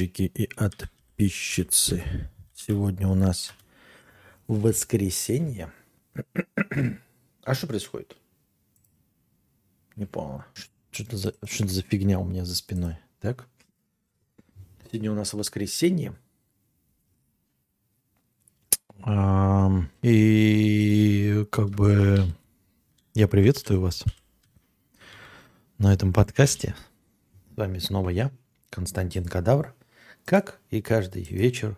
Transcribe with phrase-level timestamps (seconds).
[0.00, 2.02] подписчики и подписчицы.
[2.54, 3.52] Сегодня у нас
[4.48, 5.72] воскресенье.
[7.42, 8.16] А что происходит?
[9.96, 10.44] Не понял.
[10.90, 12.96] Что это за, что за фигня у меня за спиной?
[13.18, 13.48] Так?
[14.90, 16.14] Сегодня у нас воскресенье.
[20.02, 22.26] И как бы
[23.14, 24.04] я приветствую вас
[25.78, 26.76] на этом подкасте.
[27.54, 28.30] С вами снова я,
[28.68, 29.74] Константин Кадавр.
[30.24, 31.76] Как и каждый вечер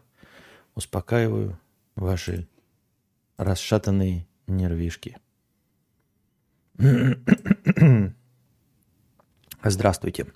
[0.74, 1.58] успокаиваю
[1.96, 2.48] ваши
[3.36, 5.18] расшатанные нервишки.
[9.64, 10.26] Здравствуйте.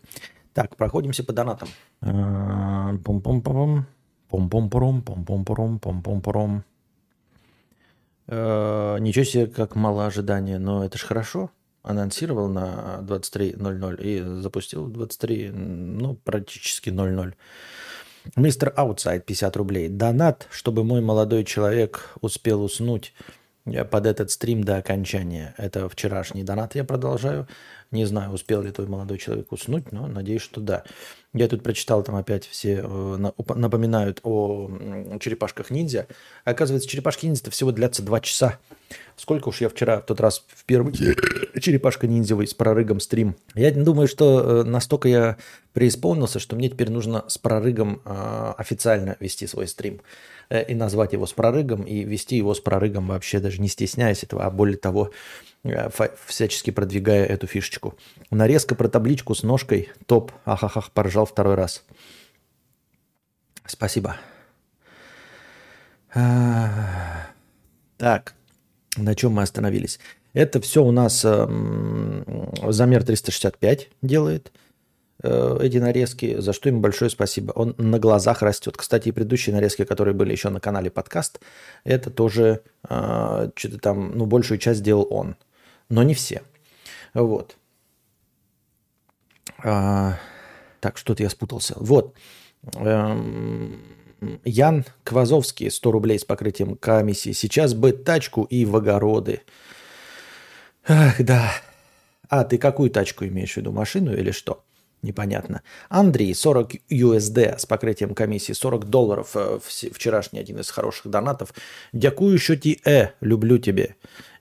[0.53, 1.69] Так, проходимся по донатам.
[2.01, 3.85] Пом-пом-пом.
[4.29, 6.65] Пом-пом-пором, пом-пом-пором, пом-пом-пором.
[8.27, 11.51] Э, ничего себе, как мало ожидания, но это же хорошо.
[11.83, 17.37] Анонсировал на 23.00 и запустил 23, ну, практически 00.
[18.35, 19.89] Мистер Аутсайд, 50 рублей.
[19.89, 23.13] Донат, чтобы мой молодой человек успел уснуть
[23.91, 25.55] под этот стрим до окончания.
[25.59, 27.47] Это вчерашний донат я продолжаю.
[27.91, 30.85] Не знаю, успел ли твой молодой человек уснуть, но надеюсь, что да.
[31.33, 34.69] Я тут прочитал, там опять все э, напоминают о
[35.21, 36.07] черепашках ниндзя.
[36.45, 38.59] Оказывается, черепашки ниндзя всего длятся два часа.
[39.17, 40.93] Сколько уж я вчера в тот раз в первый
[41.61, 43.37] черепашка ниндзевый с прорыгом стрим.
[43.55, 45.37] Я думаю, что э, настолько я
[45.73, 50.01] преисполнился, что мне теперь нужно с прорыгом э, официально вести свой стрим.
[50.69, 54.45] И назвать его с прорыгом, и вести его с прорыгом вообще даже не стесняясь этого,
[54.45, 55.11] а более того,
[56.25, 57.97] всячески продвигая эту фишечку.
[58.31, 59.91] Нарезка про табличку с ножкой.
[60.07, 60.31] Топ.
[60.45, 61.83] Ахахах, поржал второй раз.
[63.67, 64.17] Спасибо.
[66.15, 67.27] А,
[67.99, 68.35] так,
[68.97, 69.99] на чем мы остановились?
[70.37, 71.47] Это все у нас э,
[72.69, 74.53] замер 365 делает
[75.23, 77.53] э, эти нарезки, за что ему большое спасибо.
[77.53, 78.77] Он на глазах растет.
[78.77, 81.41] Кстати, предыдущие нарезки, которые были еще на канале подкаст,
[81.85, 85.37] это тоже э, что-то там, ну, большую часть сделал он
[85.89, 86.43] но не все.
[87.15, 87.57] Вот.
[89.63, 90.19] А,
[90.81, 91.75] так, что-то я спутался.
[91.79, 92.15] Вот.
[92.75, 93.81] Эм,
[94.45, 97.33] Ян Квазовский, 100 рублей с покрытием комиссии.
[97.33, 99.43] Сейчас бы тачку и в огороды.
[100.89, 101.51] Ах, да.
[102.29, 103.73] А, ты какую тачку имеешь в виду?
[103.73, 104.65] Машину или что?
[105.03, 105.63] Непонятно.
[105.89, 109.31] Андрей, 40 USD с покрытием комиссии, 40 долларов.
[109.35, 109.59] Э,
[109.93, 111.53] вчерашний один из хороших донатов.
[111.93, 113.95] Дякую, що ти э, люблю тебе.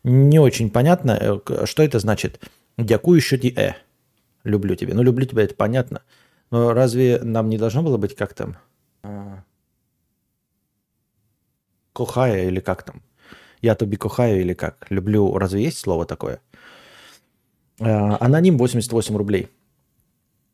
[0.04, 2.40] Не очень понятно, э, что это значит.
[2.78, 3.74] Дякую, що ти э,
[4.46, 4.94] люблю тебе.
[4.94, 6.02] Ну, люблю тебя, это понятно.
[6.52, 8.56] Но разве нам не должно было быть как там?
[9.04, 9.44] А,
[11.94, 13.02] кохаю или как там?
[13.62, 14.88] Я тобі кохаю или как?
[14.92, 15.38] Люблю.
[15.38, 16.40] Разве есть слово такое?
[17.80, 19.50] А, аноним 88 рублей.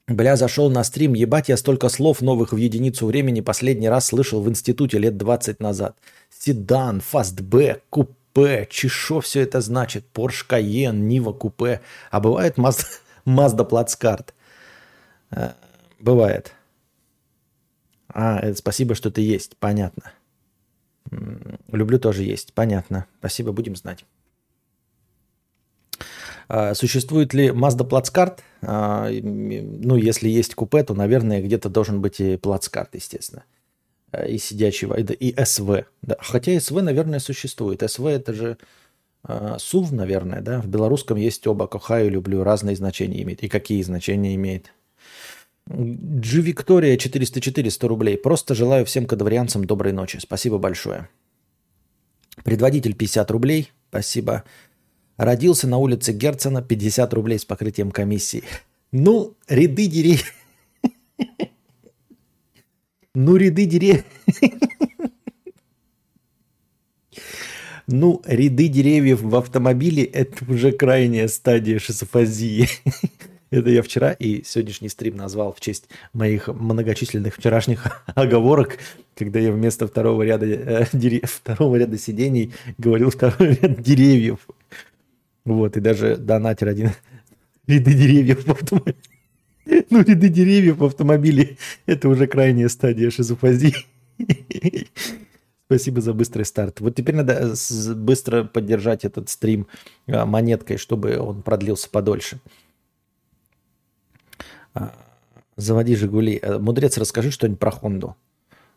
[0.08, 4.42] Бля, зашел на стрим, ебать, я столько слов новых в единицу времени последний раз слышал
[4.42, 5.96] в институте лет 20 назад.
[6.30, 11.82] Седан, фастбэк, купе, чё все это значит, Porsche Cayenne, Нива купе.
[12.10, 12.86] А бывает Mazda,
[13.26, 14.34] Mazda Плацкарт?
[15.32, 15.52] Э,
[16.00, 16.54] бывает.
[18.14, 20.12] А, это спасибо, что ты есть, понятно.
[21.72, 23.06] Люблю тоже есть, понятно.
[23.20, 24.06] Спасибо, будем знать.
[26.48, 28.44] А, существует ли Mazda плацкарт?
[28.62, 33.44] А, ну, если есть купе, то, наверное, где-то должен быть и плацкарт, естественно.
[34.12, 35.86] А, и сидячий, и СВ.
[36.20, 37.90] Хотя СВ, наверное, существует.
[37.90, 38.58] СВ это же
[39.60, 40.62] СУВ, наверное, да?
[40.62, 41.68] В белорусском есть оба.
[41.68, 42.44] Кохаю, люблю.
[42.44, 43.44] Разные значения имеет.
[43.44, 44.74] И какие значения имеет?
[45.68, 48.18] G Виктория 404, 100 рублей.
[48.18, 50.18] Просто желаю всем кадаврианцам доброй ночи.
[50.20, 51.08] Спасибо большое.
[52.44, 53.72] Предводитель 50 рублей.
[53.90, 54.44] Спасибо.
[55.18, 58.44] Родился на улице Герцена, 50 рублей с покрытием комиссии.
[58.92, 60.34] Ну, ряды деревьев...
[63.14, 64.06] Ну, ряды деревьев...
[67.88, 72.70] Ну, ряды деревьев в автомобиле– это уже крайняя стадия шизофазии.
[73.52, 78.78] Это я вчера и сегодняшний стрим назвал в честь моих многочисленных вчерашних оговорок,
[79.14, 84.40] когда я вместо второго ряда, э, дерев, второго ряда сидений говорил второй ряд деревьев.
[85.44, 86.92] Вот, и даже донатер один.
[87.68, 88.96] Ряды деревьев в автомобиле.
[89.90, 93.76] Ну, ряды деревьев в автомобиле– это уже крайняя стадия шизофазии.
[95.66, 96.82] Спасибо за быстрый старт.
[96.82, 99.68] Вот теперь надо э, быстро поддержать этот стрим
[100.08, 102.40] а, монеткой, чтобы он продлился подольше.
[105.58, 106.40] Заводи «Жигули».
[106.42, 108.16] Э, мудрец, расскажи что-нибудь про Хонду.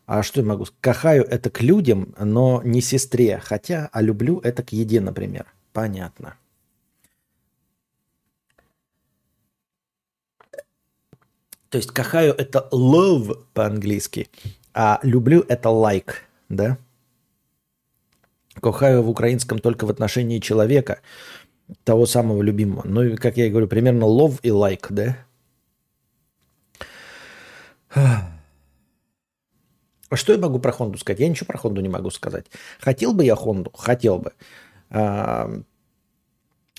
[0.05, 0.65] А что я могу?
[0.81, 3.39] Кахаю– это к людям, но не сестре.
[3.43, 5.45] Хотя, а люблю– это к еде, например.
[5.73, 6.35] Понятно.
[11.69, 14.29] То есть кахаю это love по-английски,
[14.73, 16.13] а люблю это like,
[16.47, 16.77] да?
[18.61, 21.01] Кохаю в украинском только в отношении человека,
[21.83, 22.83] того самого любимого.
[22.85, 25.17] Ну, как я и говорю, примерно love и like, да?
[30.09, 31.19] А что я могу про Хонду сказать?
[31.19, 32.45] Я ничего про Хонду не могу сказать.
[32.79, 33.71] Хотел бы я Хонду?
[33.73, 34.33] Хотел бы.
[34.89, 35.49] А,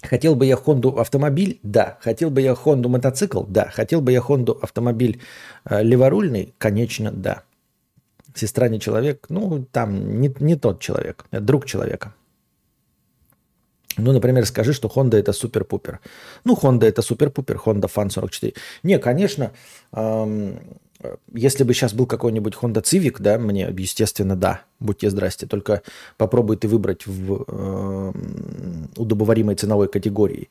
[0.03, 1.59] хотел бы я Хонду автомобиль?
[1.63, 1.99] Да.
[2.01, 3.43] Хотел бы я Хонду мотоцикл?
[3.45, 3.69] Да.
[3.69, 5.21] Хотел бы я Хонду автомобиль
[5.65, 6.55] а, леворульный?
[6.59, 7.43] Конечно, да.
[8.35, 9.27] Сестра не человек?
[9.29, 11.27] Ну, там не, не тот человек.
[11.31, 12.15] Друг человека.
[13.99, 16.01] Ну, например, скажи, что Honda это супер-пупер.
[16.45, 18.53] Ну, Honda это супер-пупер, Honda Fan 44.
[18.83, 19.53] Не, конечно,
[19.93, 20.59] эм,
[21.33, 25.47] если бы сейчас был какой-нибудь Honda Civic, да, мне, естественно, да, будьте здрасте.
[25.47, 25.83] Только
[26.17, 28.13] попробуй ты выбрать в э,
[28.97, 30.49] удобоваримой ценовой категории.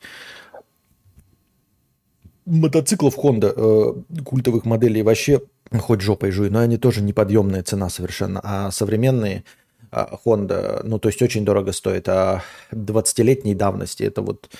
[2.44, 5.40] Мотоциклов Honda, э, культовых моделей вообще
[5.72, 8.40] хоть жопой жуй, но они тоже неподъемная цена совершенно.
[8.42, 9.44] А современные
[9.90, 12.42] Honda, ну, то есть очень дорого стоит, а
[12.72, 14.50] 20-летней давности это вот,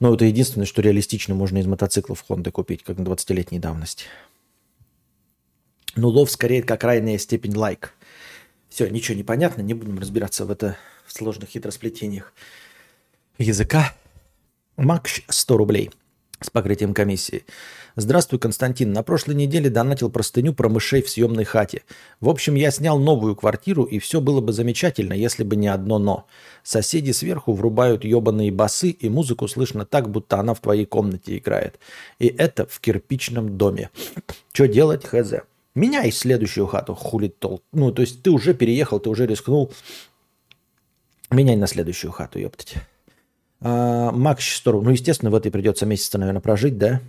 [0.00, 4.06] ну, это единственное, что реалистично можно из мотоциклов Honda купить, как на 20-летней давности.
[5.94, 7.94] Ну, лов скорее как крайняя степень лайк.
[8.68, 10.76] Все, ничего не понятно, не будем разбираться в это
[11.06, 12.32] в сложных хитросплетениях
[13.38, 13.94] языка.
[14.76, 15.90] Макс 100 рублей
[16.40, 17.46] с покрытием комиссии.
[17.98, 18.92] Здравствуй, Константин.
[18.92, 21.82] На прошлой неделе донатил простыню про мышей в съемной хате.
[22.20, 25.98] В общем, я снял новую квартиру, и все было бы замечательно, если бы не одно
[25.98, 26.26] «но».
[26.62, 31.80] Соседи сверху врубают ебаные басы, и музыку слышно так, будто она в твоей комнате играет.
[32.18, 33.88] И это в кирпичном доме.
[34.52, 35.32] Что делать, хз?
[35.74, 37.62] Меняй следующую хату, хули толк.
[37.72, 39.72] Ну, то есть ты уже переехал, ты уже рискнул.
[41.30, 42.74] Меняй на следующую хату, ёптать.
[43.62, 47.00] А, Макс 100 Ну, естественно, в этой придется месяца, наверное, прожить, да?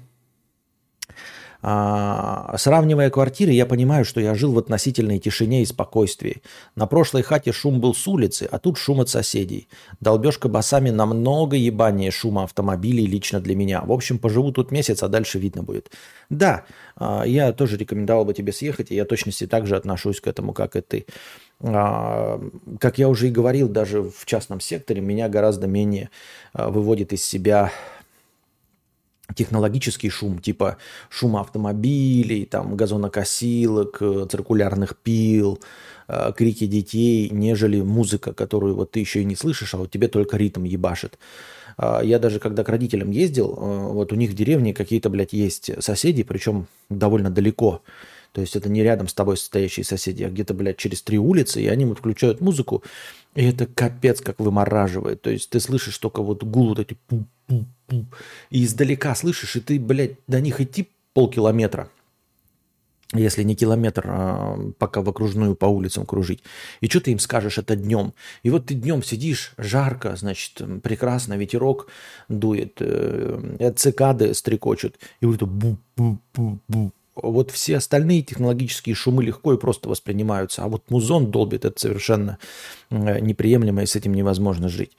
[1.70, 6.42] А, сравнивая квартиры, я понимаю, что я жил в относительной тишине и спокойствии.
[6.78, 9.68] На прошлой хате шум был с улицы, а тут шум от соседей.
[10.00, 13.82] Долбежка басами намного ебанее шума автомобилей лично для меня.
[13.82, 15.92] В общем, поживу тут месяц, а дальше видно будет.
[16.30, 16.64] Да,
[16.96, 20.54] а, я тоже рекомендовал бы тебе съехать, и я точности так же отношусь к этому,
[20.54, 21.06] как и ты.
[21.60, 22.40] А,
[22.80, 26.12] как я уже и говорил, даже в частном секторе меня гораздо менее
[26.54, 27.74] выводит из себя
[29.36, 30.78] технологический шум, типа
[31.10, 35.60] шума автомобилей, там, газонокосилок, э, циркулярных пил,
[36.08, 40.08] э, крики детей, нежели музыка, которую вот ты еще и не слышишь, а вот тебе
[40.08, 41.18] только ритм ебашит.
[41.78, 45.34] А, я даже когда к родителям ездил, э, вот у них в деревне какие-то, блядь,
[45.34, 47.82] есть соседи, причем довольно далеко.
[48.32, 51.62] То есть это не рядом с тобой стоящие соседи, а где-то, блядь, через три улицы,
[51.62, 52.84] и они вот включают музыку,
[53.36, 55.22] и это капец как вымораживает.
[55.22, 58.06] То есть ты слышишь только вот гул вот эти пу пу пу
[58.50, 61.90] и издалека слышишь, и ты, блядь, до них идти полкилометра,
[63.14, 66.44] если не километр, а, пока в окружную по улицам кружить.
[66.82, 68.14] И что ты им скажешь это днем?
[68.44, 71.88] И вот ты днем сидишь, жарко, значит, прекрасно, ветерок
[72.28, 76.92] дует, э, цикады стрекочут, и вот это бу-бу-бу-бу,
[77.22, 82.38] вот все остальные технологические шумы легко и просто воспринимаются, а вот музон долбит, это совершенно
[82.90, 84.98] э, неприемлемо, и с этим невозможно жить.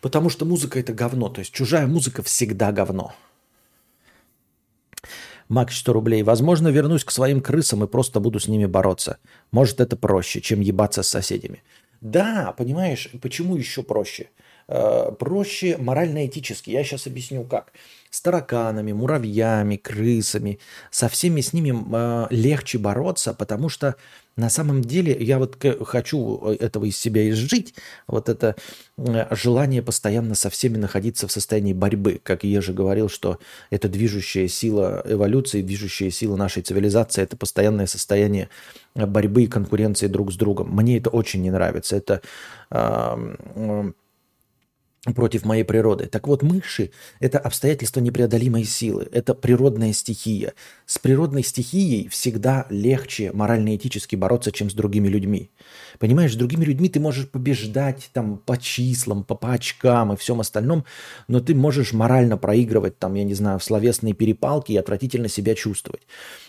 [0.00, 3.14] Потому что музыка это говно, то есть чужая музыка всегда говно.
[5.48, 6.22] Макс 100 рублей.
[6.22, 9.18] Возможно, вернусь к своим крысам и просто буду с ними бороться.
[9.50, 11.62] Может, это проще, чем ебаться с соседями.
[12.00, 14.30] Да, понимаешь, почему еще проще?
[14.66, 16.70] Э, проще морально-этически.
[16.70, 17.72] Я сейчас объясню как
[18.12, 20.58] с тараканами, муравьями, крысами,
[20.90, 23.96] со всеми с ними э, легче бороться, потому что
[24.36, 27.74] на самом деле я вот хочу этого из себя изжить,
[28.06, 28.54] вот это
[28.98, 32.20] э, желание постоянно со всеми находиться в состоянии борьбы.
[32.22, 33.38] Как я же говорил, что
[33.70, 38.50] это движущая сила эволюции, движущая сила нашей цивилизации, это постоянное состояние
[38.94, 40.68] борьбы и конкуренции друг с другом.
[40.70, 41.96] Мне это очень не нравится.
[41.96, 42.20] Это
[42.70, 43.92] э,
[45.14, 46.06] против моей природы.
[46.06, 50.54] Так вот, мыши– это обстоятельство непреодолимой силы, это природная стихия.
[50.86, 55.50] С природной стихией всегда легче морально-этически бороться, чем с другими людьми.
[55.98, 60.40] Понимаешь, с другими людьми ты можешь побеждать там по числам, по, по очкам и всем
[60.40, 60.84] остальном,
[61.26, 65.56] но ты можешь морально проигрывать там, я не знаю, в словесные перепалки и отвратительно себя
[65.56, 66.02] чувствовать.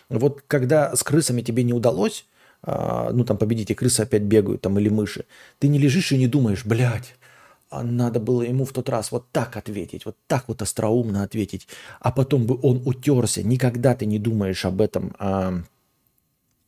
[0.10, 2.26] Вот когда с крысами тебе не удалось,
[2.62, 5.26] а, ну там победить, и крысы опять бегают, там или мыши,
[5.58, 7.16] ты не лежишь и не думаешь, блядь,
[7.82, 11.68] надо было ему в тот раз вот так ответить, вот так вот остроумно ответить,
[12.00, 13.42] а потом бы он утерся.
[13.42, 15.64] Никогда ты не думаешь об этом, а,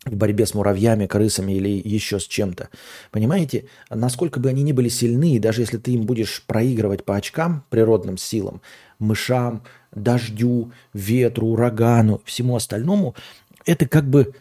[0.05, 2.69] в борьбе с муравьями, крысами или еще с чем-то.
[3.11, 7.63] Понимаете, насколько бы они ни были сильны, даже если ты им будешь проигрывать по очкам,
[7.69, 8.61] природным силам,
[8.99, 13.15] мышам, дождю, ветру, урагану, всему остальному,
[13.65, 14.33] это как бы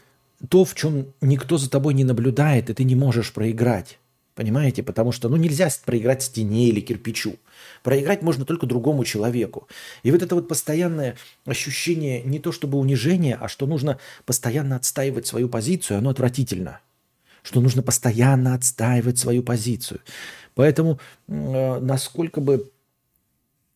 [0.49, 3.99] то, в чем никто за тобой не наблюдает, и ты не можешь проиграть.
[4.35, 4.83] Понимаете?
[4.83, 7.37] Потому что ну, нельзя проиграть стене или кирпичу.
[7.83, 9.69] Проиграть можно только другому человеку.
[10.03, 15.27] И вот это вот постоянное ощущение не то чтобы унижения, а что нужно постоянно отстаивать
[15.27, 16.81] свою позицию, оно отвратительно.
[17.43, 20.01] Что нужно постоянно отстаивать свою позицию.
[20.55, 20.99] Поэтому
[21.29, 22.71] э, насколько бы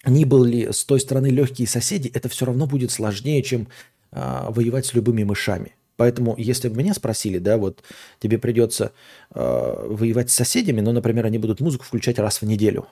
[0.04, 3.68] ни были с той стороны легкие соседи, это все равно будет сложнее, чем
[4.10, 5.74] э, воевать с любыми мышами.
[5.98, 7.82] Поэтому, если бы меня спросили, да, вот
[8.20, 8.92] тебе придется
[9.34, 12.86] э, воевать с соседями, но, например, они будут музыку включать раз в неделю.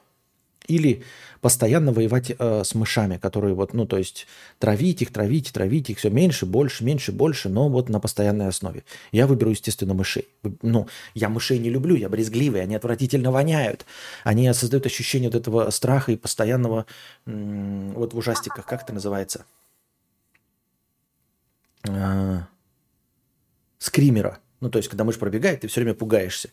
[0.66, 1.04] Или
[1.40, 4.26] постоянно воевать э, с мышами, которые вот, ну, то есть
[4.58, 8.82] травить их, травить, травить их, все меньше, больше, меньше, больше, но вот на постоянной основе.
[9.12, 10.26] Я выберу, естественно, мышей.
[10.62, 13.86] Ну, я мышей не люблю, я брезгливый, они отвратительно воняют.
[14.24, 16.86] Они создают ощущение вот этого страха и постоянного,
[17.24, 19.44] вот в ужастиках, как это называется?
[21.88, 22.48] А,
[23.78, 24.38] скримера.
[24.60, 26.48] Ну, то есть, когда мышь пробегает, ты все время пугаешься.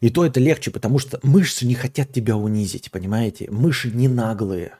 [0.00, 3.50] И то это легче, потому что мышцы не хотят тебя унизить, понимаете?
[3.50, 4.72] Мыши не наглые.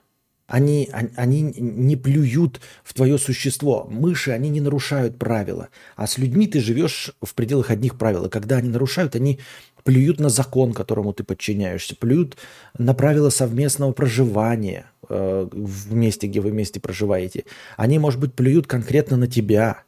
[0.47, 3.87] Они, они, они не плюют в твое существо.
[3.91, 5.69] Мыши, они не нарушают правила.
[5.97, 8.27] А с людьми ты живешь в пределах одних правил.
[8.27, 9.41] И когда они нарушают, они
[9.85, 12.37] плюют на закон, которому ты подчиняешься, плюют
[12.79, 15.49] на правила совместного проживания э,
[15.91, 17.45] месте, где вы вместе проживаете.
[17.77, 19.83] Они, может быть, плюют конкретно на тебя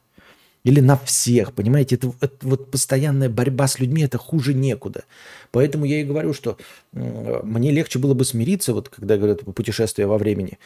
[0.63, 1.95] или на всех, понимаете?
[1.95, 5.03] Это, это вот постоянная борьба с людьми, это хуже некуда.
[5.51, 6.57] Поэтому я и говорю, что
[6.91, 10.59] мне легче было бы смириться, вот когда говорят по путешествию во времени.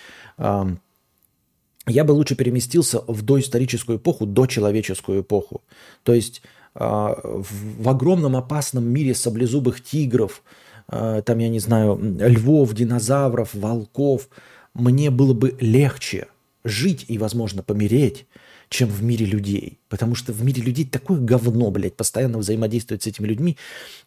[1.88, 5.62] Я бы лучше переместился в доисторическую эпоху, дочеловеческую эпоху.
[6.04, 6.42] То есть
[6.74, 10.42] э, в, огромном опасном мире саблезубых тигров,
[10.90, 14.30] э, там, я не знаю, львов, динозавров, волков,
[14.74, 16.28] мне было бы легче
[16.66, 18.26] жить и, возможно, помереть,
[18.70, 19.80] чем в мире людей.
[19.88, 23.58] Потому что в мире людей такое говно, блядь, постоянно взаимодействовать с этими людьми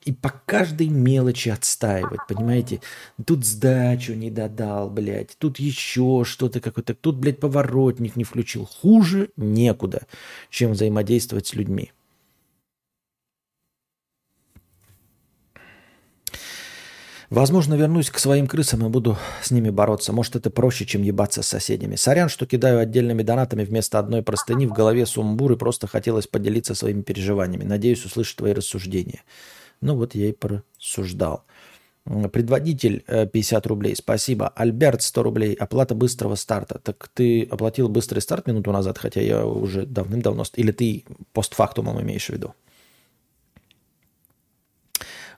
[0.05, 2.81] и по каждой мелочи отстаивать, понимаете?
[3.25, 8.67] Тут сдачу не додал, блядь, тут еще что-то какое-то, тут, блядь, поворотник не включил.
[8.67, 10.07] Хуже некуда,
[10.51, 11.93] чем взаимодействовать с людьми.
[17.31, 20.15] Возможно, вернусь к своим крысам и буду с ними бороться.
[20.15, 21.97] Может, это проще, чем ебаться с соседями.
[21.97, 24.65] Сорян, что кидаю отдельными донатами вместо одной простыни.
[24.65, 27.65] В голове сумбур и просто хотелось поделиться своими переживаниями.
[27.65, 29.25] Надеюсь услышать твои рассуждения.
[29.83, 31.45] Ну вот я и просуждал.
[32.33, 34.49] Предводитель 50 э, рублей, спасибо.
[34.49, 36.81] Альберт 100 рублей, оплата быстрого старта.
[36.83, 40.45] Так ты оплатил быстрый старт минуту назад, хотя я уже давным-давно...
[40.55, 41.05] Или ты
[41.35, 42.55] постфактумом имеешь в виду?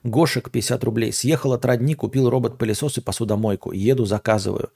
[0.03, 1.13] Гошек 50 рублей.
[1.13, 3.71] Съехал от родни, купил робот-пылесос и посудомойку.
[3.71, 4.71] Еду, заказываю.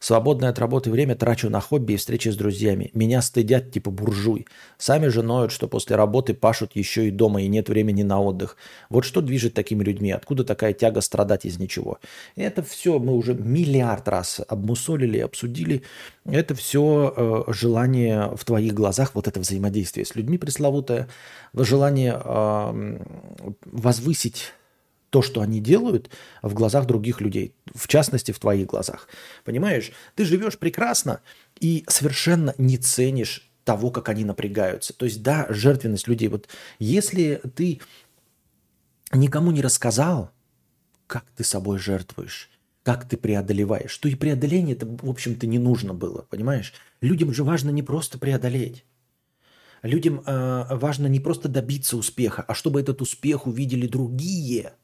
[0.00, 2.90] Свободное от работы время трачу на хобби и встречи с друзьями.
[2.94, 4.46] Меня стыдят типа буржуй.
[4.78, 8.56] Сами же ноют, что после работы пашут еще и дома и нет времени на отдых.
[8.88, 10.10] Вот что движет такими людьми?
[10.10, 11.98] Откуда такая тяга страдать из ничего?
[12.34, 15.82] Это все мы уже миллиард раз обмусолили, обсудили.
[16.24, 21.08] Это все э, желание в твоих глазах, вот это взаимодействие с людьми пресловутое,
[21.52, 22.98] желание э,
[23.66, 24.54] возвысить
[25.10, 26.08] то, что они делают
[26.40, 29.08] в глазах других людей, в частности, в твоих глазах.
[29.44, 31.20] Понимаешь, ты живешь прекрасно
[31.58, 34.92] и совершенно не ценишь того, как они напрягаются.
[34.92, 36.28] То есть, да, жертвенность людей.
[36.28, 36.48] Вот
[36.78, 37.80] если ты
[39.12, 40.30] никому не рассказал,
[41.06, 42.48] как ты собой жертвуешь,
[42.84, 46.72] как ты преодолеваешь, то и преодоление это, в общем-то, не нужно было, понимаешь?
[47.00, 48.84] Людям же важно не просто преодолеть.
[49.82, 54.74] Людям э, важно не просто добиться успеха, а чтобы этот успех увидели другие–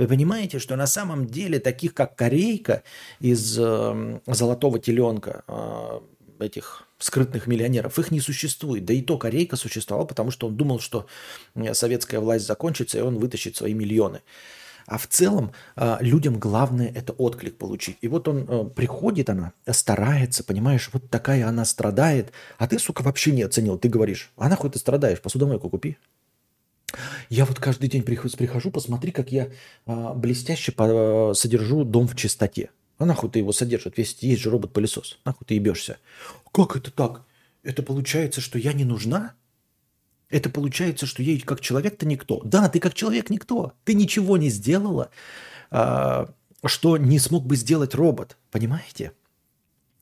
[0.00, 2.82] вы понимаете, что на самом деле таких, как Корейка
[3.20, 6.00] из э, «Золотого теленка», э,
[6.38, 8.86] этих скрытных миллионеров, их не существует.
[8.86, 11.06] Да и то Корейка существовал, потому что он думал, что
[11.54, 14.22] э, советская власть закончится, и он вытащит свои миллионы.
[14.86, 17.98] А в целом э, людям главное это отклик получить.
[18.00, 23.02] И вот он э, приходит, она старается, понимаешь, вот такая она страдает, а ты, сука,
[23.02, 23.76] вообще не оценил.
[23.76, 25.98] Ты говоришь, а нахуй ты страдаешь, посудомойку купи.
[27.28, 29.50] Я вот каждый день прихожу, посмотри, как я
[29.86, 32.70] а, блестяще по, содержу дом в чистоте.
[32.98, 33.92] А нахуй ты его содержишь?
[33.96, 35.18] Весь есть же робот-пылесос.
[35.24, 35.98] Нахуй ты ебешься?
[36.52, 37.24] Как это так?
[37.62, 39.34] Это получается, что я не нужна?
[40.28, 42.40] Это получается, что я как человек-то никто.
[42.44, 43.72] Да, ты как человек никто.
[43.84, 45.10] Ты ничего не сделала,
[45.70, 46.32] а,
[46.64, 48.36] что не смог бы сделать робот.
[48.50, 49.12] Понимаете?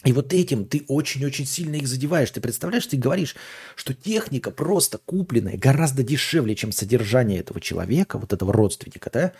[0.04, 2.30] И вот этим ты очень-очень сильно их задеваешь.
[2.30, 3.34] Ты представляешь, ты говоришь,
[3.74, 9.32] что техника просто купленная гораздо дешевле, чем содержание этого человека, вот этого родственника, да?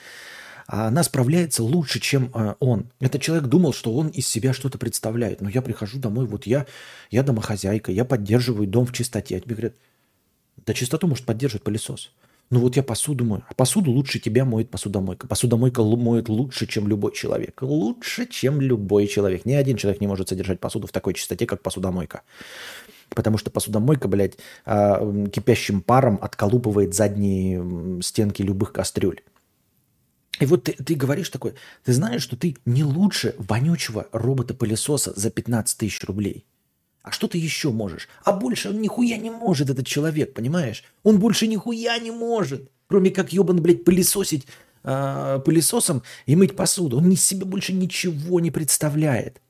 [0.67, 2.91] А она справляется лучше, чем э, он.
[3.01, 5.41] Этот человек думал, что он из себя что-то представляет.
[5.41, 6.67] Но я прихожу домой, вот я,
[7.11, 9.39] я домохозяйка, я поддерживаю дом в чистоте.
[9.39, 9.75] А тебе говорят,
[10.67, 12.11] да чистоту может поддерживать пылесос.
[12.51, 13.43] Ну вот я посуду мою.
[13.49, 15.27] А посуду лучше тебя моет посудомойка.
[15.27, 17.61] Посудомойка моет лучше, чем любой человек.
[17.61, 19.45] Лучше, чем любой человек.
[19.45, 22.23] Ни один человек не может содержать посуду в такой чистоте, как посудомойка.
[23.11, 29.21] Потому что посудомойка, блядь, а, кипящим паром отколупывает задние стенки любых кастрюль.
[30.41, 35.31] И вот ты, ты говоришь такой, ты знаешь, что ты не лучше вонючего робота-пылесоса за
[35.31, 36.47] 15 тысяч рублей.
[37.03, 38.09] А что ты еще можешь?
[38.25, 40.85] А больше он нихуя не может, этот человек, понимаешь?
[41.03, 42.71] Он больше нихуя не может.
[42.87, 44.47] Кроме как ебан, блядь, пылесосить
[44.85, 46.99] э, пылесосом и мыть посуду.
[46.99, 49.41] Он из себя больше ничего не представляет.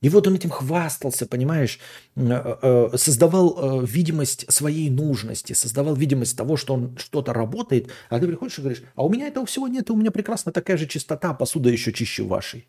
[0.00, 1.80] И вот он этим хвастался, понимаешь,
[2.14, 8.62] создавал видимость своей нужности, создавал видимость того, что он что-то работает, а ты приходишь и
[8.62, 11.92] говоришь, а у меня этого всего нет, у меня прекрасно такая же чистота, посуда еще
[11.92, 12.68] чище вашей.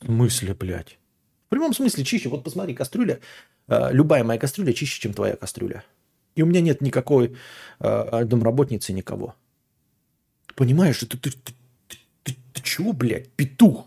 [0.00, 0.98] В смысле, блядь?
[1.54, 2.28] Прямом смысле чище.
[2.28, 3.20] Вот посмотри, кастрюля,
[3.68, 5.84] э, любая моя кастрюля чище, чем твоя кастрюля.
[6.34, 7.36] И у меня нет никакой
[7.78, 9.36] э, домработницы, никого.
[10.56, 11.30] Понимаешь, ты, ты, ты,
[11.86, 13.86] ты, ты, ты чего, блядь, петух?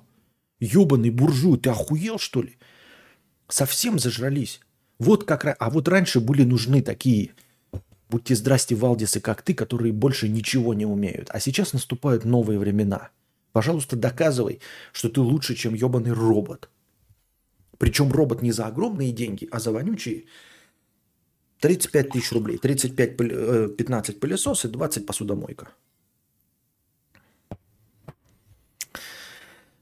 [0.61, 2.57] Ёбаный буржуй, ты охуел, что ли?
[3.49, 4.61] Совсем зажрались.
[4.97, 7.31] Вот как А вот раньше были нужны такие,
[8.09, 11.27] будьте здрасте, Валдисы, как ты, которые больше ничего не умеют.
[11.31, 13.09] А сейчас наступают новые времена.
[13.51, 14.61] Пожалуйста, доказывай,
[14.93, 16.69] что ты лучше, чем ебаный робот.
[17.77, 20.25] Причем робот не за огромные деньги, а за вонючие
[21.59, 22.57] 35 тысяч рублей.
[22.57, 23.17] 35,
[23.77, 25.69] 15 э, пылесос и 20 посудомойка.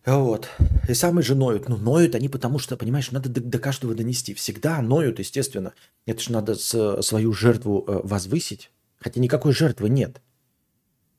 [0.05, 0.49] Вот.
[0.87, 1.67] И самые же ноют.
[1.67, 4.33] Ну, ноют они потому что, понимаешь, надо до, до каждого донести.
[4.33, 5.73] Всегда ноют, естественно.
[6.05, 8.71] Это же надо с, свою жертву э, возвысить.
[8.99, 10.21] Хотя никакой жертвы нет.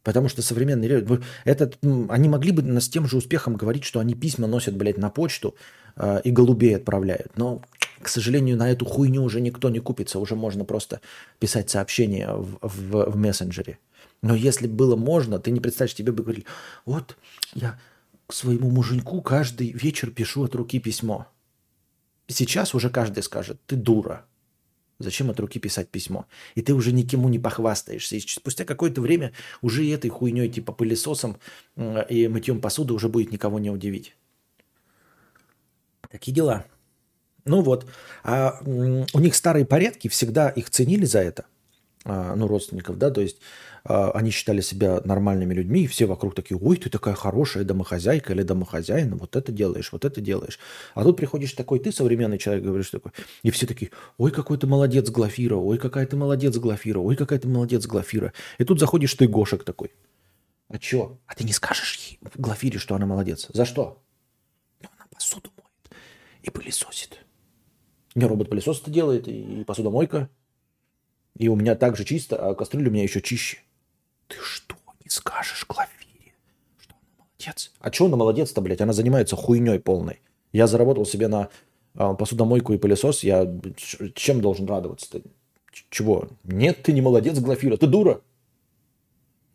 [0.07, 1.21] Потому что современные люди...
[1.45, 5.11] Этот, они могли бы с тем же успехом говорить, что они письма носят, блядь, на
[5.11, 5.57] почту
[5.97, 7.37] э, и голубей отправляют.
[7.37, 7.61] Но,
[8.01, 10.21] к сожалению, на эту хуйню уже никто не купится.
[10.21, 11.01] Уже можно просто
[11.41, 13.81] писать сообщения в, в, в мессенджере.
[14.23, 16.47] Но если было можно, ты не представляешь, тебе бы говорили,
[16.85, 17.17] вот
[17.54, 17.76] я
[18.28, 21.26] к своему муженьку каждый вечер пишу от руки письмо.
[22.28, 24.25] Сейчас уже каждый скажет, ты дура.
[24.99, 26.26] Зачем от руки писать письмо?
[26.54, 28.17] И ты уже никому не похвастаешься.
[28.17, 31.37] И спустя какое-то время уже этой хуйней, типа пылесосом
[31.76, 34.17] и мытьем посуды уже будет никого не удивить.
[36.11, 36.65] Такие дела.
[37.45, 37.87] Ну вот.
[38.25, 41.45] А у них старые порядки, всегда их ценили за это.
[42.08, 43.38] А, ну, родственников, да, то есть
[43.82, 48.32] а, они считали себя нормальными людьми, и все вокруг такие, ой, ты такая хорошая домохозяйка
[48.32, 50.60] или домохозяин, вот это делаешь, вот это делаешь.
[50.95, 53.10] А тут приходишь такой, ты современный человек, говоришь такой,
[53.42, 57.40] и все такие, ой, какой ты молодец, Глафира, ой, какая ты молодец, Глафира, ой, какая
[57.40, 58.32] ты молодец, Глафира.
[58.58, 59.90] И тут заходишь ты, Гошек такой,
[60.69, 61.19] а чё?
[61.26, 63.49] А ты не скажешь ей, Глафире, что она молодец?
[63.52, 64.00] За что?
[64.80, 65.99] Ну, она посуду моет
[66.42, 67.19] и пылесосит.
[68.14, 70.30] Не робот-пылесос это делает, и посудомойка.
[71.39, 73.59] И у меня так же чисто, а кастрюля у меня еще чище.
[74.29, 76.33] Ты что, не скажешь Глафире,
[76.79, 77.73] что она молодец?
[77.81, 78.81] А что она молодец-то, блядь?
[78.81, 80.21] Она занимается хуйней полной.
[80.53, 81.51] Я заработал себе на
[81.95, 83.23] э, посудомойку и пылесос.
[83.23, 83.47] Я
[84.15, 85.23] чем должен радоваться-то?
[85.91, 86.29] Чего?
[86.45, 87.77] Нет, ты не молодец, Глафира.
[87.77, 88.23] Ты дура.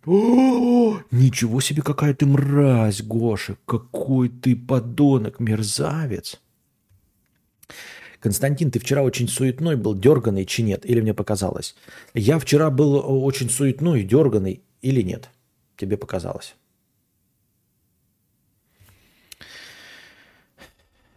[0.06, 3.58] О, ничего себе, какая ты мразь, Гоша.
[3.66, 6.40] Какой ты подонок, мерзавец.
[8.22, 10.86] Константин, ты вчера очень суетной был, дерганый, чи нет?
[10.86, 11.76] Или мне показалось?
[12.14, 15.30] Я вчера был очень суетной, дерганый, или нет?
[15.76, 16.56] Тебе показалось.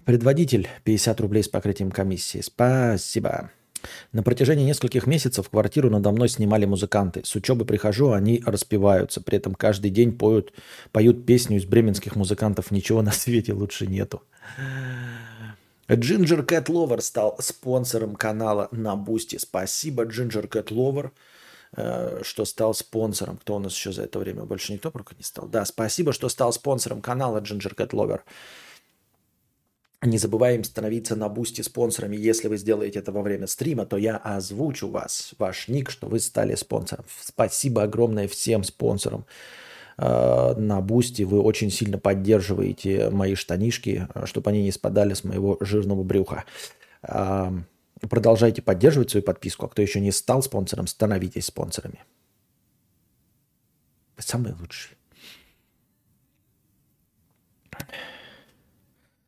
[0.06, 2.40] Предводитель 50 рублей с покрытием комиссии.
[2.40, 3.50] Спасибо.
[4.12, 7.20] На протяжении нескольких месяцев квартиру надо мной снимали музыканты.
[7.22, 9.20] С учебы прихожу, они распеваются.
[9.20, 10.54] При этом каждый день поют,
[10.90, 14.22] поют песню из бременских музыкантов «Ничего на свете лучше нету».
[15.88, 19.36] Ginger Cat Lover стал спонсором канала на Бусти.
[19.36, 21.10] Спасибо, Cat Lover,
[21.76, 23.36] э, что стал спонсором.
[23.36, 24.44] Кто у нас еще за это время?
[24.44, 25.46] Больше никто пока не стал.
[25.46, 28.20] Да, спасибо, что стал спонсором канала Ginger Cat Lover.
[30.02, 32.16] Не забываем становиться на Бусти спонсорами.
[32.16, 36.20] Если вы сделаете это во время стрима, то я озвучу вас, ваш ник, что вы
[36.20, 37.06] стали спонсором.
[37.22, 39.24] Спасибо огромное всем спонсорам.
[39.96, 45.24] Э, на Бусти вы очень сильно поддерживаете мои штанишки, э, чтобы они не спадали с
[45.24, 46.44] моего жирного брюха.
[47.02, 47.50] Э,
[48.00, 49.66] продолжайте поддерживать свою подписку.
[49.66, 52.04] А кто еще не стал спонсором, становитесь спонсорами.
[54.16, 54.96] Вы самые лучшие.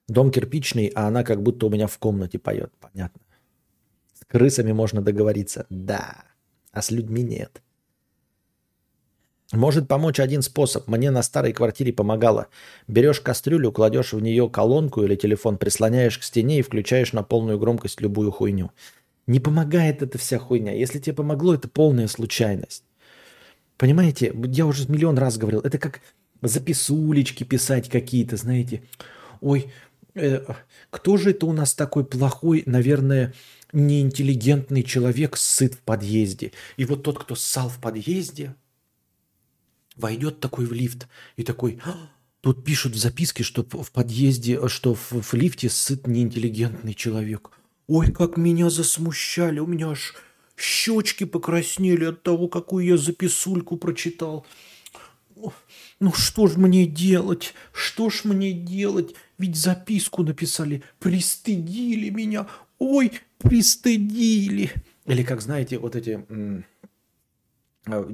[0.08, 2.72] Дом кирпичный, а она как будто у меня в комнате поет.
[2.80, 3.20] Понятно.
[4.14, 5.66] С крысами можно договориться.
[5.68, 6.24] Да.
[6.70, 7.60] А с людьми нет.
[9.52, 10.88] Может помочь один способ.
[10.88, 12.48] Мне на старой квартире помогало.
[12.88, 17.58] Берешь кастрюлю, кладешь в нее колонку или телефон, прислоняешь к стене и включаешь на полную
[17.58, 18.72] громкость любую хуйню.
[19.28, 20.72] Не помогает эта вся хуйня.
[20.72, 22.82] Если тебе помогло, это полная случайность.
[23.76, 26.00] Понимаете, я уже миллион раз говорил, это как
[26.42, 28.82] записулечки писать какие-то, знаете.
[29.40, 29.70] Ой,
[30.14, 30.40] э,
[30.90, 33.32] кто же это у нас такой плохой, наверное,
[33.72, 36.52] неинтеллигентный человек сыт в подъезде?
[36.76, 38.54] И вот тот, кто ссал в подъезде,
[39.96, 44.94] войдет такой в лифт и такой, «А, тут пишут в записке, что в подъезде, что
[44.94, 47.50] в, в лифте сыт неинтеллигентный человек.
[47.86, 50.14] Ой, как меня засмущали, у меня аж
[50.56, 54.46] щечки покраснели от того, какую я записульку прочитал.
[56.00, 57.54] Ну что ж мне делать?
[57.72, 59.14] Что ж мне делать?
[59.38, 62.46] Ведь записку написали, пристыдили меня.
[62.78, 64.72] Ой, пристыдили.
[65.06, 66.62] Или как знаете, вот эти Э,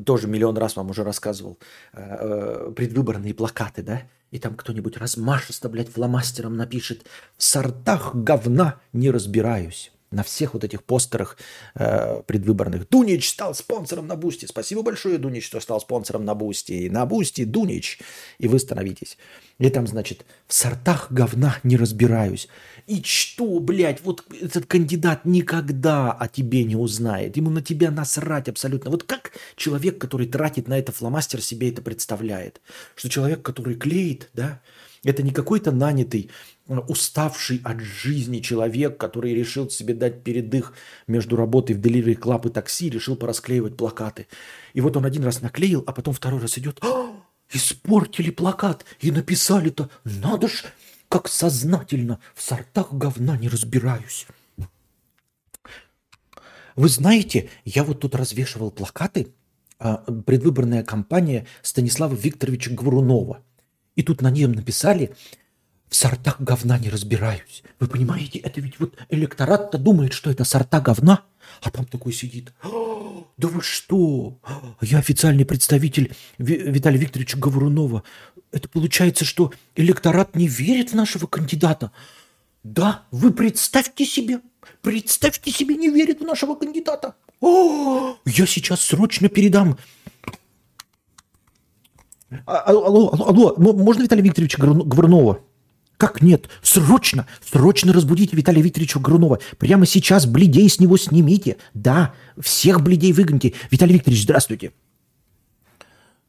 [0.04, 1.58] тоже миллион раз вам уже рассказывал,
[1.92, 4.02] э, э, предвыборные плакаты, да?
[4.30, 7.04] И там кто-нибудь размашисто, блядь, фломастером напишет
[7.36, 11.36] «В сортах говна не разбираюсь» на всех вот этих постерах
[11.74, 12.88] э, предвыборных.
[12.88, 14.46] Дунич стал спонсором на Бусти.
[14.46, 16.88] Спасибо большое, Дунич, что стал спонсором на Бусти.
[16.88, 17.98] На Бусти Дунич.
[18.38, 19.16] И вы становитесь.
[19.58, 22.48] И там, значит, в сортах говна не разбираюсь.
[22.86, 27.36] И что, блядь, вот этот кандидат никогда о тебе не узнает.
[27.36, 28.90] Ему на тебя насрать абсолютно.
[28.90, 32.60] Вот как человек, который тратит на это фломастер, себе это представляет?
[32.96, 34.60] Что человек, который клеит, да,
[35.04, 36.30] это не какой-то нанятый
[36.68, 40.74] уставший от жизни человек, который решил себе дать передых
[41.06, 44.28] между работой в Delivery Club и такси, решил порасклеивать плакаты.
[44.72, 47.10] И вот он один раз наклеил, а потом второй раз идет, а,
[47.52, 50.64] испортили плакат и написали-то, надо ж,
[51.08, 54.26] как сознательно, в сортах говна не разбираюсь.
[56.74, 59.34] Вы знаете, я вот тут развешивал плакаты,
[59.78, 63.42] а, предвыборная кампания Станислава Викторовича Гврунова.
[63.96, 65.14] И тут на нем написали
[65.92, 67.62] в сортах говна не разбираюсь.
[67.78, 71.22] Вы понимаете, это ведь вот электорат-то думает, что это сорта говна,
[71.60, 72.54] а там такой сидит.
[72.62, 74.38] Да вы что?
[74.80, 78.04] Я официальный представитель Виталия Викторовича Говорунова.
[78.52, 81.92] Это получается, что электорат не верит в нашего кандидата.
[82.64, 84.40] Да, вы представьте себе,
[84.80, 87.16] представьте себе, не верит в нашего кандидата.
[87.40, 89.76] О, я сейчас срочно передам
[92.46, 95.40] а, алло, алло, алло, можно Виталия Викторовича Говорунова?
[95.96, 96.48] Как нет?
[96.62, 99.38] Срочно, срочно разбудите Виталия Викторовича Грунова.
[99.58, 101.58] Прямо сейчас бледей с него снимите.
[101.74, 103.54] Да, всех бледей выгоните.
[103.70, 104.72] Виталий Викторович, здравствуйте.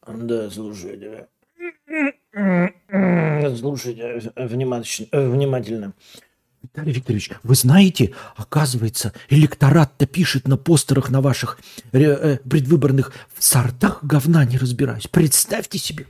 [0.06, 1.28] Да, слушайте.
[3.58, 5.08] Слушайте внимательно.
[5.12, 5.94] внимательно.
[6.64, 11.60] Виталий Викторович, вы знаете, оказывается, электорат-то пишет на постерах на ваших
[11.92, 15.08] э, э, предвыборных в сортах говна не разбираюсь.
[15.08, 16.08] Представьте себе.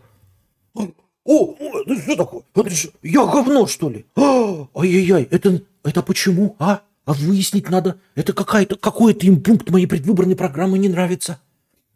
[1.25, 2.43] О, это что такое?
[2.55, 4.05] Это что, я говно, что ли?
[4.15, 6.81] А, ай-яй-яй, это, это почему, а?
[7.05, 7.99] А выяснить надо.
[8.15, 11.39] Это какая-то, какой-то им пункт моей предвыборной программы не нравится.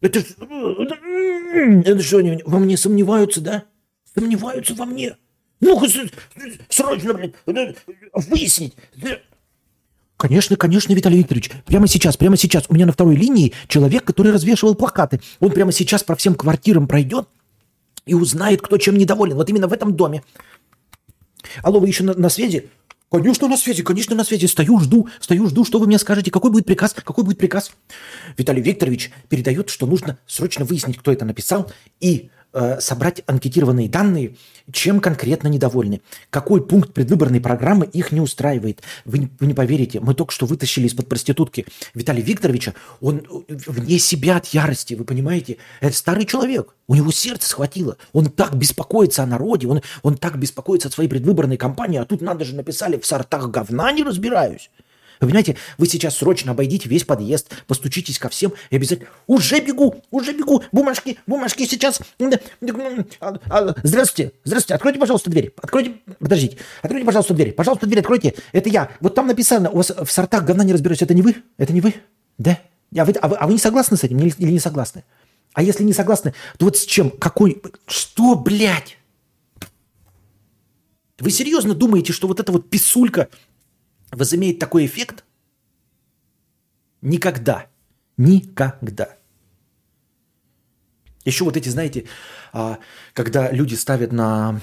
[0.02, 3.64] Это, это что, они во мне сомневаются, да?
[4.16, 5.16] Сомневаются во мне.
[5.60, 5.82] Ну
[6.70, 7.34] срочно, блин,
[8.14, 8.76] выяснить.
[10.18, 11.52] Конечно, конечно, Виталий Викторович.
[11.66, 12.66] Прямо сейчас, прямо сейчас.
[12.70, 15.22] У меня на второй линии человек, который развешивал плакаты.
[15.40, 17.28] Он прямо сейчас по всем квартирам пройдет
[18.08, 19.36] и узнает, кто чем недоволен.
[19.36, 20.24] Вот именно в этом доме.
[21.62, 22.70] Алло, вы еще на, на связи?
[23.12, 24.48] Конечно, на связи, конечно, на связи.
[24.48, 26.32] Стою, жду, стою, жду, что вы мне скажете.
[26.32, 26.94] Какой будет приказ?
[26.94, 27.72] Какой будет приказ?
[28.38, 32.32] Виталий Викторович передает, что нужно срочно выяснить, кто это написал, и
[32.80, 34.36] собрать анкетированные данные,
[34.72, 38.82] чем конкретно недовольны, какой пункт предвыборной программы их не устраивает.
[39.06, 44.00] Вы не, вы не поверите, мы только что вытащили из-под проститутки Виталия Викторовича, он вне
[44.00, 45.58] себя от ярости, вы понимаете?
[45.80, 50.38] Это старый человек, у него сердце схватило, он так беспокоится о народе, он, он так
[50.38, 54.70] беспокоится о своей предвыборной кампании, а тут надо же написали в сортах говна не разбираюсь.
[55.20, 59.10] Вы понимаете, вы сейчас срочно обойдите весь подъезд, постучитесь ко всем и обязательно...
[59.28, 62.00] Уже бегу, уже бегу, бумажки, бумажки сейчас.
[63.20, 65.54] А, а, здравствуйте, здравствуйте, откройте, пожалуйста, дверь.
[65.62, 67.54] Откройте, подождите, откройте, пожалуйста, дверь.
[67.54, 68.36] Пожалуйста, дверь откройте.
[68.52, 68.90] Это я.
[69.00, 71.02] Вот там написано, у вас в сортах говна не разбираюсь.
[71.02, 71.38] Это не вы?
[71.58, 71.96] Это не вы?
[72.38, 72.60] Да?
[72.96, 75.04] А вы, а вы, а вы не согласны с этим или не согласны?
[75.54, 77.10] А если не согласны, то вот с чем?
[77.10, 77.62] Какой?
[77.88, 78.98] Что, блядь?
[81.20, 83.30] Вы серьезно думаете, что вот эта вот писулька
[84.18, 85.24] возымеет такой эффект?
[87.02, 87.68] Никогда.
[88.18, 89.18] Никогда.
[91.26, 92.06] Еще вот эти, знаете,
[92.54, 92.80] а,
[93.14, 94.62] когда люди ставят на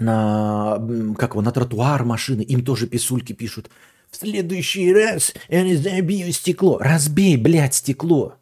[0.00, 0.80] на,
[1.16, 3.70] как его, на тротуар машины, им тоже писульки пишут.
[4.10, 6.78] В следующий раз я не забью стекло.
[6.78, 8.36] Разбей, блядь, стекло.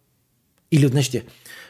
[0.71, 1.25] Или, значит,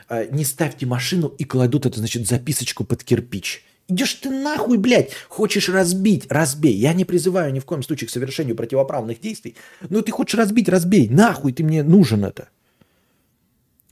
[0.08, 3.64] э, не ставьте машину и кладут это, значит, записочку под кирпич.
[3.88, 5.12] Идешь ты нахуй, блядь.
[5.28, 6.74] Хочешь разбить, разбей.
[6.74, 9.56] Я не призываю ни в коем случае к совершению противоправных действий.
[9.88, 11.08] Но ты хочешь разбить, разбей.
[11.08, 12.48] Нахуй ты мне нужен это.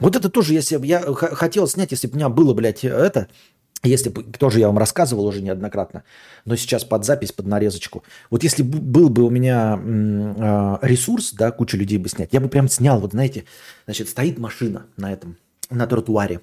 [0.00, 3.28] Вот это тоже, если бы я хотел снять, если бы у меня было, блядь, это,
[3.84, 6.02] если бы, тоже я вам рассказывал уже неоднократно,
[6.44, 8.02] но сейчас под запись, под нарезочку.
[8.28, 12.40] Вот если бы был бы у меня а, ресурс, да, куча людей бы снять, я
[12.40, 13.44] бы прям снял, вот знаете,
[13.84, 15.36] значит, стоит машина на этом,
[15.70, 16.40] на тротуаре,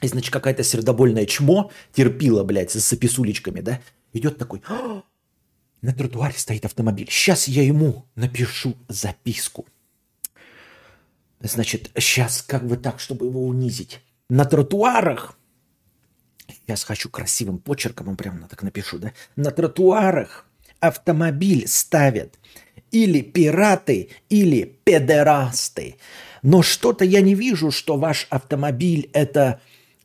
[0.00, 3.80] и, значит, какая-то сердобольное чмо терпила, блядь, с записулечками, да,
[4.12, 5.02] идет такой, «А,
[5.82, 9.66] на тротуаре стоит автомобиль, сейчас я ему напишу записку.
[11.40, 14.00] Значит, сейчас как бы так, чтобы его унизить.
[14.28, 15.38] На тротуарах
[16.48, 19.12] Сейчас хочу красивым почерком, он прям так напишу, да?
[19.36, 20.46] На тротуарах
[20.80, 22.38] автомобиль ставят
[22.90, 25.96] или пираты, или педерасты.
[26.42, 29.60] Но что-то я не вижу, что ваш автомобиль это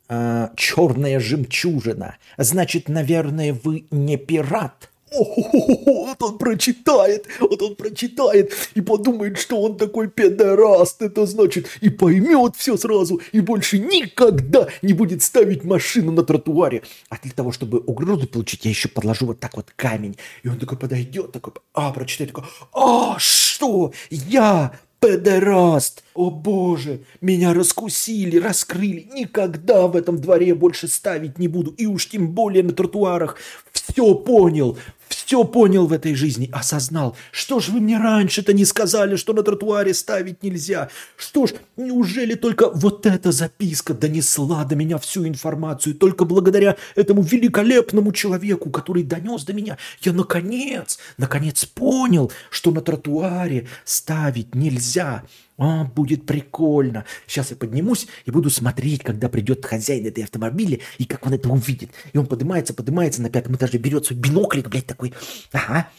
[0.10, 2.18] э, черная жемчужина.
[2.38, 4.89] Значит, наверное, вы не пират.
[5.16, 11.68] О, вот он прочитает, вот он прочитает и подумает, что он такой педераст, это значит,
[11.82, 16.82] и поймет все сразу, и больше никогда не будет ставить машину на тротуаре.
[17.10, 20.18] А для того, чтобы угрозу получить, я еще подложу вот так вот камень.
[20.42, 26.02] И он такой подойдет, такой, а, прочитает, такой, а, что, я Педераст!
[26.13, 29.10] О боже, меня раскусили, раскрыли.
[29.13, 31.72] Никогда в этом дворе больше ставить не буду.
[31.72, 33.36] И уж тем более на тротуарах.
[33.74, 34.78] Все понял,
[35.10, 37.16] все понял в этой жизни, осознал.
[37.32, 40.89] Что ж вы мне раньше-то не сказали, что на тротуаре ставить нельзя?
[41.16, 45.96] Что ж, неужели только вот эта записка донесла до меня всю информацию?
[45.96, 52.82] Только благодаря этому великолепному человеку, который донес до меня, я наконец, наконец понял, что на
[52.82, 55.24] тротуаре ставить нельзя.
[55.58, 57.06] А, будет прикольно.
[57.28, 61.48] Сейчас я поднимусь и буду смотреть, когда придет хозяин этой автомобиля, и как он это
[61.50, 61.92] увидит.
[62.12, 65.03] И он поднимается, поднимается на пятом этаже, берет свой биноклик, блядь, такой.
[65.52, 65.89] Ага,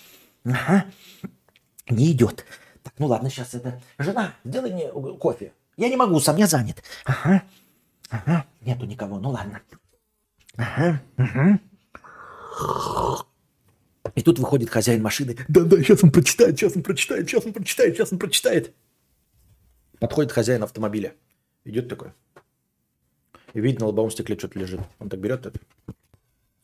[0.45, 0.87] ага.
[1.90, 2.45] Не идет.
[2.83, 3.83] Так, ну ладно, сейчас это...
[3.99, 4.88] Жена, сделай мне
[5.19, 5.53] кофе.
[5.77, 6.83] Я не могу, сам я занят.
[7.05, 7.43] Ага,
[8.11, 9.61] ага, нету никого, ну ладно.
[10.57, 11.59] Ага, ага.
[14.14, 15.37] И тут выходит хозяин машины.
[15.49, 18.75] Да-да, сейчас он прочитает, сейчас он прочитает, сейчас он прочитает, сейчас он прочитает.
[19.99, 21.14] Подходит хозяин автомобиля.
[21.64, 22.12] Идет такой.
[23.55, 24.81] И видит, на лобовом стекле что-то лежит.
[24.99, 25.59] Он так берет это.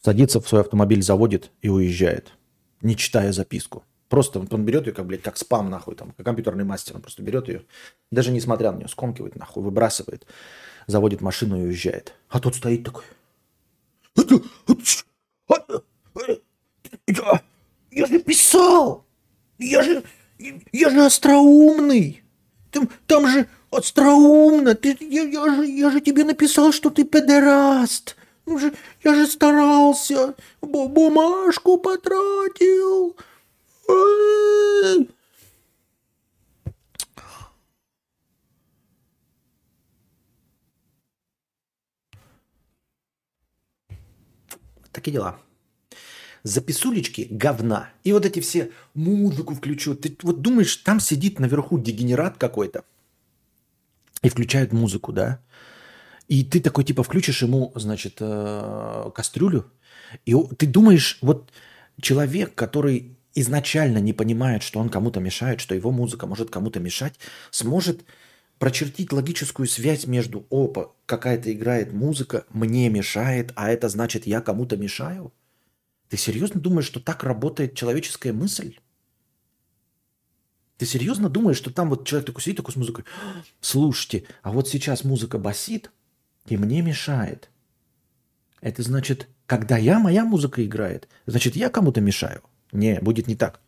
[0.03, 2.33] Садится в свой автомобиль, заводит и уезжает.
[2.81, 3.85] Не читая записку.
[4.09, 6.97] Просто он, берет ее, как, блядь, как спам, нахуй, там, как компьютерный мастер.
[6.97, 7.63] Он просто берет ее,
[8.11, 10.27] даже не смотря на нее, скомкивает, нахуй, выбрасывает,
[10.87, 12.15] заводит машину и уезжает.
[12.29, 13.05] А тот стоит такой.
[17.07, 17.43] Я,
[17.93, 19.05] я же писал!
[19.59, 20.03] Я же,
[20.39, 22.25] я же остроумный!
[22.71, 24.75] Там, там же остроумно.
[24.75, 28.17] Ты, я, я, же, я же тебе написал, что ты педераст.
[28.51, 30.35] Ну же, я же старался.
[30.61, 33.17] Бу- Бумажку потратил.
[44.91, 45.39] Такие дела.
[46.43, 47.91] Записулечки говна.
[48.03, 49.95] И вот эти все музыку включу.
[49.95, 52.85] Ты вот думаешь, там сидит наверху дегенерат какой-то
[54.23, 55.41] и включают музыку, да?
[56.31, 59.69] И ты такой типа включишь ему, значит, э, кастрюлю,
[60.25, 61.51] и ты думаешь, вот
[62.01, 67.19] человек, который изначально не понимает, что он кому-то мешает, что его музыка может кому-то мешать,
[67.51, 68.05] сможет
[68.61, 74.77] прочертить логическую связь между опа, какая-то играет музыка, мне мешает, а это значит я кому-то
[74.77, 75.33] мешаю?
[76.11, 78.77] Ты серьезно думаешь, что так работает человеческая мысль?
[80.77, 83.05] Ты серьезно думаешь, что там вот человек такой сидит такой с музыкой,
[83.61, 85.91] слушайте, а вот сейчас музыка басит
[86.47, 87.51] и мне мешает.
[88.61, 92.43] Это значит, когда я, моя музыка играет, значит, я кому-то мешаю.
[92.73, 93.61] Не, будет не так.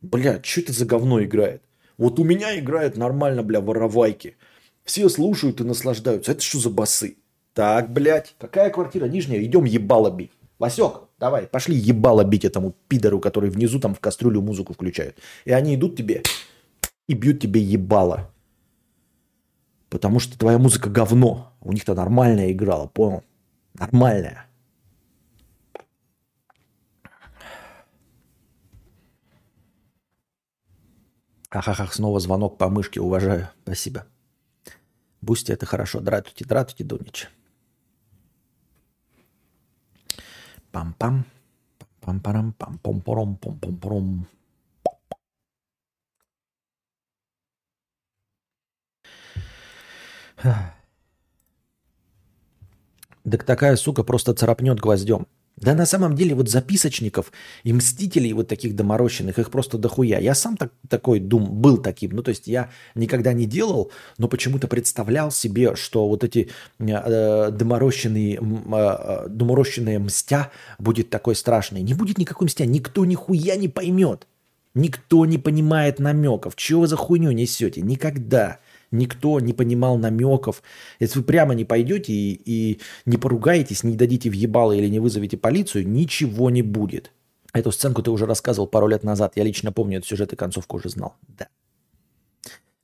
[0.00, 1.62] Бля, что это за говно играет?
[1.98, 4.36] Вот у меня играет нормально, бля, воровайки.
[4.84, 6.32] Все слушают и наслаждаются.
[6.32, 7.16] Это что за басы?
[7.54, 9.42] Так, блядь, какая квартира нижняя?
[9.42, 10.30] Идем ебало бить.
[10.58, 15.18] Васек, давай, пошли ебало бить этому пидору, который внизу там в кастрюлю музыку включает.
[15.44, 16.22] И они идут тебе
[17.08, 18.30] и бьют тебе ебало.
[19.96, 21.54] Потому что твоя музыка говно.
[21.62, 23.24] У них-то нормальная играла, понял?
[23.72, 24.44] Нормальная.
[31.48, 33.48] Ахахах, снова звонок по мышке, уважаю.
[33.62, 34.04] Спасибо.
[35.22, 36.00] Boosty, это хорошо.
[36.00, 37.30] Дратуйте, дратуйте, Дунич.
[40.72, 41.24] Пам-пам.
[42.02, 44.26] Пам-парам, пам-пом-пором, пом-пом-пором.
[53.28, 55.26] Так такая сука просто царапнет гвоздем.
[55.56, 57.32] Да на самом деле вот записочников
[57.64, 60.18] и мстителей вот таких доморощенных, их просто дохуя.
[60.18, 62.10] Я сам так, такой дум, был таким.
[62.10, 67.50] Ну то есть я никогда не делал, но почему-то представлял себе, что вот эти э,
[67.50, 71.80] доморощенные, э, доморощенные мстя будет такой страшный.
[71.80, 74.26] Не будет никакой мстя, никто нихуя не поймет.
[74.74, 76.54] Никто не понимает намеков.
[76.54, 77.80] Чего вы за хуйню несете?
[77.80, 78.58] Никогда.
[78.90, 80.62] Никто не понимал намеков.
[81.00, 85.36] Если вы прямо не пойдете и, и не поругаетесь, не дадите въебало или не вызовете
[85.36, 87.12] полицию, ничего не будет.
[87.52, 89.32] Эту сценку ты уже рассказывал пару лет назад.
[89.36, 91.14] Я лично помню этот сюжет и концовку уже знал.
[91.38, 91.48] Да.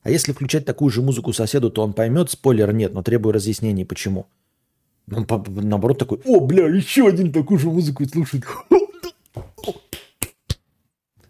[0.03, 3.85] А если включать такую же музыку соседу, то он поймет, спойлер нет, но требую разъяснений,
[3.85, 4.27] почему.
[5.11, 8.45] Он наоборот такой, о, бля, еще один такую же музыку слушает.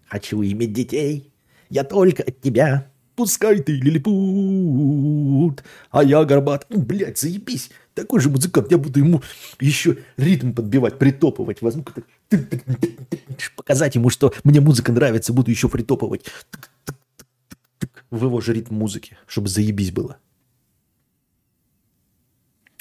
[0.06, 1.32] Хочу иметь детей,
[1.68, 2.91] я только от тебя.
[3.22, 6.66] Пускай ты лилипут, а я горбат.
[6.70, 7.70] Ну, блядь, заебись.
[7.94, 8.72] Такой же музыкант.
[8.72, 9.22] Я буду ему
[9.60, 11.62] еще ритм подбивать, притопывать.
[11.62, 11.84] Возьму
[13.54, 16.24] показать ему, что мне музыка нравится, буду еще притопывать.
[18.10, 20.16] В его же ритм музыки, чтобы заебись было.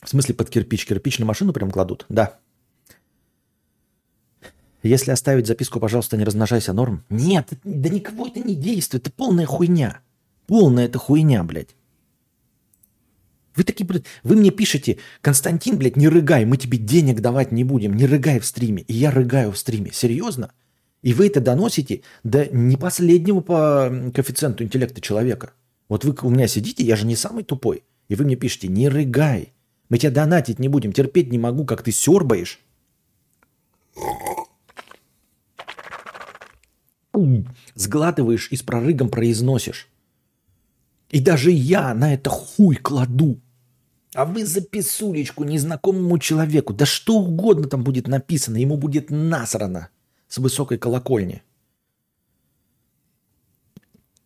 [0.03, 0.87] В смысле под кирпич?
[0.87, 2.07] Кирпич на машину прям кладут?
[2.09, 2.39] Да.
[4.81, 7.03] Если оставить записку, пожалуйста, не размножайся, норм?
[7.11, 10.01] Нет, да никого это не действует, это полная хуйня.
[10.51, 11.77] Полная это хуйня, блядь.
[13.55, 17.63] Вы такие, блядь, вы мне пишете, Константин, блядь, не рыгай, мы тебе денег давать не
[17.63, 18.83] будем, не рыгай в стриме.
[18.89, 19.93] И я рыгаю в стриме.
[19.93, 20.51] Серьезно?
[21.03, 25.53] И вы это доносите до не последнего по коэффициенту интеллекта человека.
[25.87, 27.85] Вот вы у меня сидите, я же не самый тупой.
[28.09, 29.53] И вы мне пишете, не рыгай.
[29.87, 32.59] Мы тебя донатить не будем, терпеть не могу, как ты сербаешь.
[37.75, 39.87] Сглатываешь и с прорыгом произносишь.
[41.11, 43.39] И даже я на это хуй кладу.
[44.13, 49.89] А вы за писулечку незнакомому человеку, да что угодно там будет написано, ему будет насрано
[50.27, 51.43] с высокой колокольни.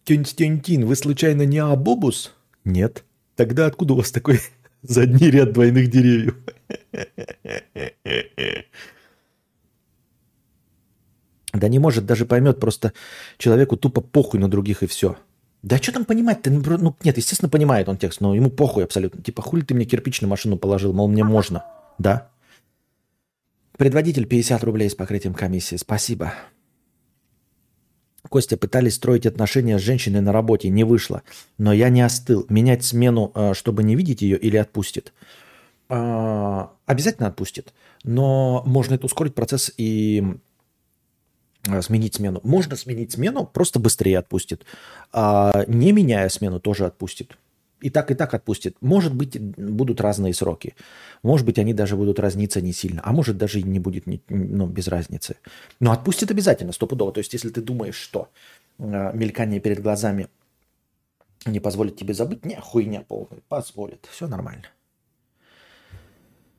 [0.05, 2.33] Константин, вы случайно не Абобус?
[2.63, 3.03] Нет.
[3.35, 4.39] Тогда откуда у вас такой
[4.83, 6.37] задний ряд двойных деревьев?
[11.53, 12.91] Да не может, даже поймет, просто
[13.37, 15.15] человеку тупо похуй на других и все.
[15.65, 16.51] Да что там понимать-то?
[16.51, 19.23] Ну, нет, естественно, понимает он текст, но ему похуй абсолютно.
[19.23, 21.65] Типа, хули ты мне кирпичную машину положил, мол, мне можно.
[21.97, 22.29] Да.
[23.75, 25.77] Предводитель 50 рублей с покрытием комиссии.
[25.77, 26.35] Спасибо.
[28.29, 31.23] Костя, пытались строить отношения с женщиной на работе, не вышло.
[31.57, 32.45] Но я не остыл.
[32.47, 35.13] Менять смену, э, чтобы не видеть ее, или отпустит?
[35.89, 37.73] А, обязательно отпустит.
[38.03, 40.37] Но можно это ускорить процесс и
[41.81, 42.39] сменить смену.
[42.43, 44.65] Можно сменить смену, просто быстрее отпустит.
[45.11, 47.37] А не меняя смену, тоже отпустит.
[47.81, 48.77] И так, и так отпустит.
[48.81, 50.75] Может быть, будут разные сроки.
[51.23, 53.01] Может быть, они даже будут разниться не сильно.
[53.03, 55.35] А может, даже и не будет ну, без разницы.
[55.79, 57.11] Но отпустит обязательно, стопудово.
[57.11, 58.29] То есть, если ты думаешь, что
[58.79, 60.29] э, мелькание перед глазами
[61.45, 63.41] не позволит тебе забыть, не, хуйня полная.
[63.49, 64.07] Позволит.
[64.11, 64.65] Все нормально.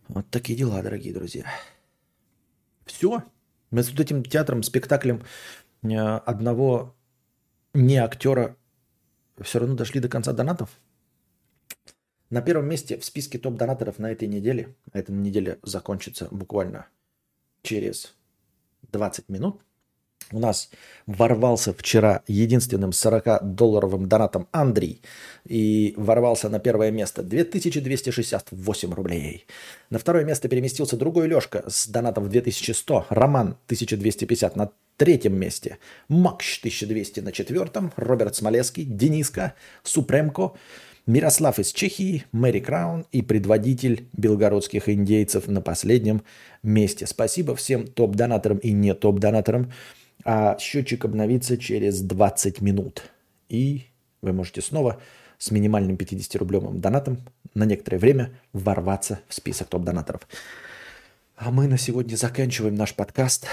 [0.08, 1.44] Вот такие дела, дорогие друзья.
[2.84, 3.22] Все.
[3.70, 5.22] Мы с вот этим театром, спектаклем
[5.82, 6.94] э, одного
[7.74, 8.56] не актера
[9.40, 10.70] все равно дошли до конца донатов.
[12.30, 16.88] На первом месте в списке топ-донаторов на этой неделе, а эта неделя закончится буквально
[17.62, 18.16] через
[18.90, 19.62] 20 минут,
[20.32, 20.70] у нас
[21.06, 25.02] ворвался вчера единственным 40-долларовым донатом Андрей
[25.46, 27.22] и ворвался на первое место.
[27.22, 29.46] 2268 рублей.
[29.90, 35.78] На второе место переместился другой Лешка с донатом в 2100, Роман 1250 на третьем месте,
[36.08, 40.52] Макш 1200 на четвертом, Роберт Смолецкий, Дениска, Супремко,
[41.06, 46.22] Мирослав из Чехии, Мэри Краун и предводитель белгородских индейцев на последнем
[46.64, 47.06] месте.
[47.06, 49.70] Спасибо всем топ-донаторам и не топ-донаторам
[50.28, 53.04] а счетчик обновится через 20 минут.
[53.48, 53.84] И
[54.22, 55.00] вы можете снова
[55.38, 57.18] с минимальным 50-рублевым донатом
[57.54, 60.26] на некоторое время ворваться в список топ-донаторов.
[61.36, 63.46] А мы на сегодня заканчиваем наш подкаст.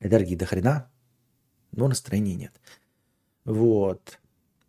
[0.00, 0.90] Энергии до хрена,
[1.70, 2.52] но настроения нет.
[3.44, 4.18] Вот.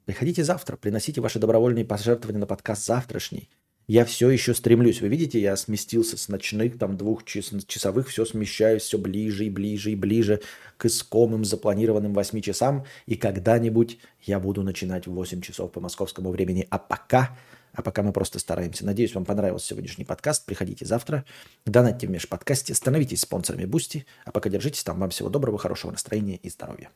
[0.06, 3.50] Приходите завтра, приносите ваши добровольные пожертвования на подкаст завтрашний
[3.88, 5.02] я все еще стремлюсь.
[5.02, 9.96] Вы видите, я сместился с ночных, там, двухчасовых, все смещаюсь все ближе и ближе и
[9.96, 10.42] ближе
[10.78, 12.86] к искомым запланированным 8 часам.
[13.06, 16.68] И когда-нибудь я буду начинать в 8 часов по московскому времени.
[16.70, 17.38] А пока
[17.74, 18.86] А пока мы просто стараемся.
[18.86, 20.46] Надеюсь, вам понравился сегодняшний подкаст.
[20.46, 21.26] Приходите завтра,
[21.66, 24.06] донатьте в межподкасте, становитесь спонсорами Boosty.
[24.26, 25.00] А пока держитесь там.
[25.00, 26.90] Вам всего доброго, хорошего настроения и здоровья.